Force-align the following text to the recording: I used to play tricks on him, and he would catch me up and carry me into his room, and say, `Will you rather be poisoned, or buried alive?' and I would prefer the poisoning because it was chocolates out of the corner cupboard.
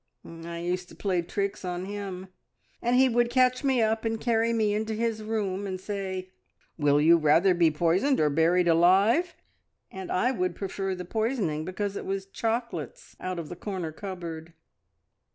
I 0.43 0.57
used 0.57 0.89
to 0.89 0.95
play 0.95 1.21
tricks 1.21 1.63
on 1.63 1.85
him, 1.85 2.29
and 2.81 2.95
he 2.95 3.07
would 3.07 3.29
catch 3.29 3.63
me 3.63 3.83
up 3.83 4.03
and 4.03 4.19
carry 4.19 4.51
me 4.51 4.73
into 4.73 4.95
his 4.95 5.21
room, 5.21 5.67
and 5.67 5.79
say, 5.79 6.31
`Will 6.79 7.05
you 7.05 7.17
rather 7.17 7.53
be 7.53 7.69
poisoned, 7.69 8.19
or 8.19 8.31
buried 8.31 8.67
alive?' 8.67 9.35
and 9.91 10.11
I 10.11 10.31
would 10.31 10.55
prefer 10.55 10.95
the 10.95 11.05
poisoning 11.05 11.65
because 11.65 11.95
it 11.95 12.07
was 12.07 12.25
chocolates 12.25 13.15
out 13.19 13.37
of 13.37 13.47
the 13.47 13.55
corner 13.55 13.91
cupboard. 13.91 14.53